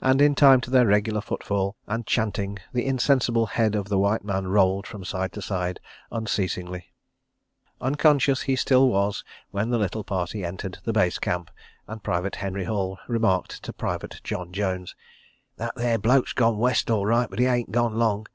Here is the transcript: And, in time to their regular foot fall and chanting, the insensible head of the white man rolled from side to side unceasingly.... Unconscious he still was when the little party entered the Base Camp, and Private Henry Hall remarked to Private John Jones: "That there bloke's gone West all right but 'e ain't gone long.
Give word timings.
And, 0.00 0.22
in 0.22 0.36
time 0.36 0.60
to 0.60 0.70
their 0.70 0.86
regular 0.86 1.20
foot 1.20 1.42
fall 1.42 1.74
and 1.88 2.06
chanting, 2.06 2.60
the 2.72 2.86
insensible 2.86 3.46
head 3.46 3.74
of 3.74 3.88
the 3.88 3.98
white 3.98 4.22
man 4.22 4.46
rolled 4.46 4.86
from 4.86 5.04
side 5.04 5.32
to 5.32 5.42
side 5.42 5.80
unceasingly.... 6.12 6.92
Unconscious 7.80 8.42
he 8.42 8.54
still 8.54 8.88
was 8.88 9.24
when 9.50 9.70
the 9.70 9.78
little 9.78 10.04
party 10.04 10.44
entered 10.44 10.78
the 10.84 10.92
Base 10.92 11.18
Camp, 11.18 11.50
and 11.88 12.04
Private 12.04 12.36
Henry 12.36 12.66
Hall 12.66 13.00
remarked 13.08 13.60
to 13.64 13.72
Private 13.72 14.20
John 14.22 14.52
Jones: 14.52 14.94
"That 15.56 15.74
there 15.74 15.98
bloke's 15.98 16.32
gone 16.34 16.58
West 16.58 16.88
all 16.88 17.04
right 17.04 17.28
but 17.28 17.40
'e 17.40 17.46
ain't 17.48 17.72
gone 17.72 17.96
long. 17.98 18.28